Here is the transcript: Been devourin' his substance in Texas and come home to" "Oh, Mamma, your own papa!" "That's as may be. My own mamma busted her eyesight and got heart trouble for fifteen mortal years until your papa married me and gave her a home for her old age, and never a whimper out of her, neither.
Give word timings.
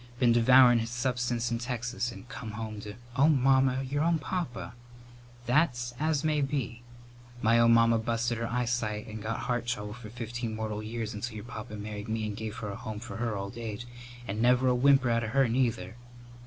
Been 0.17 0.31
devourin' 0.33 0.79
his 0.79 0.89
substance 0.89 1.51
in 1.51 1.59
Texas 1.59 2.11
and 2.11 2.27
come 2.27 2.53
home 2.53 2.81
to" 2.81 2.95
"Oh, 3.15 3.29
Mamma, 3.29 3.83
your 3.83 4.01
own 4.03 4.17
papa!" 4.17 4.73
"That's 5.45 5.93
as 5.99 6.23
may 6.23 6.41
be. 6.41 6.81
My 7.43 7.59
own 7.59 7.71
mamma 7.75 7.99
busted 7.99 8.39
her 8.39 8.47
eyesight 8.49 9.05
and 9.05 9.21
got 9.21 9.41
heart 9.41 9.67
trouble 9.67 9.93
for 9.93 10.09
fifteen 10.09 10.55
mortal 10.55 10.81
years 10.81 11.13
until 11.13 11.35
your 11.35 11.45
papa 11.45 11.75
married 11.75 12.09
me 12.09 12.25
and 12.25 12.35
gave 12.35 12.55
her 12.55 12.69
a 12.69 12.75
home 12.77 12.99
for 12.99 13.17
her 13.17 13.37
old 13.37 13.59
age, 13.59 13.85
and 14.27 14.41
never 14.41 14.67
a 14.69 14.73
whimper 14.73 15.11
out 15.11 15.23
of 15.23 15.29
her, 15.33 15.47
neither. 15.47 15.95